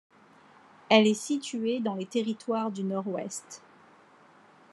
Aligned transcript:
Elle 0.89 1.05
est 1.05 1.13
située 1.13 1.79
dans 1.79 1.93
les 1.93 2.07
Territoires 2.07 2.71
du 2.71 2.83
Nord-Ouest. 2.83 3.61